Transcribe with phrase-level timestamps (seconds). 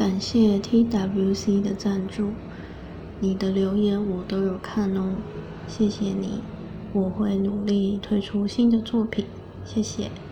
[0.00, 2.32] 感谢 twc 的赞助
[3.18, 5.14] 你的留言我都有看哦。
[5.66, 6.42] 谢谢你
[6.90, 9.26] 我会努力推出新的作品
[9.62, 10.29] 谢谢。